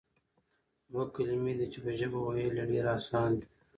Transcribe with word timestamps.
دوه 0.91 1.03
کلمې 1.15 1.53
دي 1.57 1.65
چې 1.73 1.79
په 1.83 1.91
ژبه 1.99 2.19
ويل 2.21 2.55
ئي 2.59 2.65
ډېر 2.71 2.85
آسان 2.97 3.29
دي، 3.39 3.45